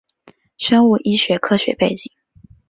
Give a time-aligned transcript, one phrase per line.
[0.57, 2.11] 生物医学科学背景